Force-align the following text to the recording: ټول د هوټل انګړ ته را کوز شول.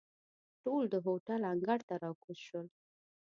ټول 0.63 0.83
د 0.93 0.95
هوټل 1.05 1.41
انګړ 1.51 1.79
ته 1.89 1.95
را 2.03 2.11
کوز 2.23 2.37
شول. 2.47 2.67